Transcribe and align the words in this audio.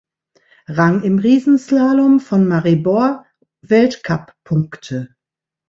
Rang 0.65 1.03
im 1.03 1.19
Riesenslalom 1.19 2.19
von 2.21 2.47
Maribor 2.47 3.23
Weltcuppunkte. 3.61 5.15